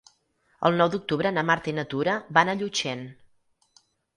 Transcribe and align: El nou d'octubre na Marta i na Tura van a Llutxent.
El 0.69 0.77
nou 0.79 0.89
d'octubre 0.95 1.33
na 1.35 1.43
Marta 1.51 1.71
i 1.73 1.75
na 1.81 1.85
Tura 1.93 2.17
van 2.39 2.51
a 2.55 2.59
Llutxent. 2.63 3.05